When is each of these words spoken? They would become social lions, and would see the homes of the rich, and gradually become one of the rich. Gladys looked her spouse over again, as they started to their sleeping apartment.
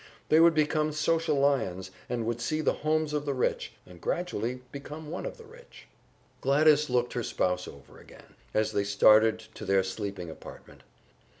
They 0.29 0.39
would 0.39 0.55
become 0.55 0.93
social 0.93 1.37
lions, 1.37 1.91
and 2.09 2.25
would 2.25 2.41
see 2.41 2.59
the 2.61 2.73
homes 2.73 3.13
of 3.13 3.23
the 3.27 3.35
rich, 3.35 3.73
and 3.85 4.01
gradually 4.01 4.63
become 4.71 5.11
one 5.11 5.27
of 5.27 5.37
the 5.37 5.43
rich. 5.45 5.85
Gladys 6.41 6.89
looked 6.89 7.13
her 7.13 7.21
spouse 7.21 7.67
over 7.67 7.99
again, 7.99 8.33
as 8.51 8.71
they 8.71 8.83
started 8.83 9.37
to 9.53 9.63
their 9.63 9.83
sleeping 9.83 10.31
apartment. 10.31 10.81